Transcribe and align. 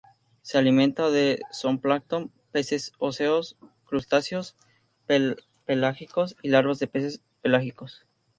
Se 0.41 0.57
alimenta 0.57 1.11
de 1.11 1.43
zooplancton, 1.53 2.31
peces 2.51 2.91
óseos, 2.97 3.55
crustáceos 3.85 4.55
pelágicos 5.05 6.35
y 6.41 6.49
larvas 6.49 6.79
de 6.79 6.87
peces 6.87 7.21
pelágicos. 7.43 8.03